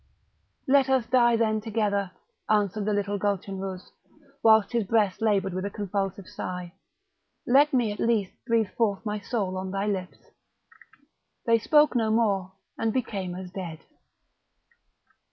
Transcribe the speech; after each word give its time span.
"Let 0.67 0.89
us 0.89 1.05
die 1.05 1.35
then 1.35 1.61
together," 1.61 2.09
answered 2.49 2.85
the 2.85 2.91
little 2.91 3.19
Gulchenrouz, 3.19 3.91
whilst 4.41 4.71
his 4.71 4.83
breast 4.85 5.21
laboured 5.21 5.53
with 5.53 5.63
a 5.63 5.69
convulsive 5.69 6.25
sigh; 6.27 6.73
"let 7.45 7.71
me 7.71 7.91
at 7.91 7.99
least 7.99 8.33
breathe 8.47 8.69
forth 8.71 9.05
my 9.05 9.19
soul 9.19 9.55
on 9.57 9.69
thy 9.69 9.85
lips!" 9.85 10.17
They 11.45 11.59
spoke 11.59 11.95
no 11.95 12.09
more, 12.09 12.53
and 12.79 12.91
became 12.91 13.35
as 13.35 13.51
dead. 13.51 13.81